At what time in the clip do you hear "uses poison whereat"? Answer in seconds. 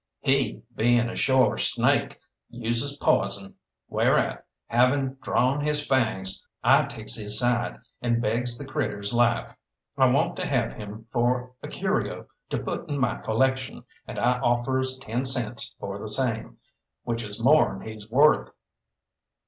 2.49-4.43